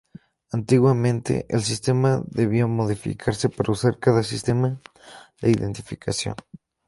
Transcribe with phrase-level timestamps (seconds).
[0.51, 4.81] Antiguamente, el sistema debía modificarse para usar cada sistema
[5.43, 6.33] de identificación.